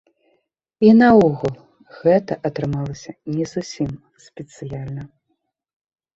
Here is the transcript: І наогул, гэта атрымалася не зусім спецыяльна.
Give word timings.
І 0.85 0.93
наогул, 1.01 1.53
гэта 1.99 2.33
атрымалася 2.49 3.11
не 3.35 3.45
зусім 3.53 3.89
спецыяльна. 4.27 5.03